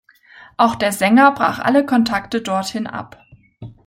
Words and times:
Auch 0.57 0.73
der 0.73 0.93
Sänger 0.93 1.31
brach 1.31 1.59
alle 1.59 1.85
Kontakte 1.85 2.41
dorthin 2.41 2.87
ab. 2.87 3.23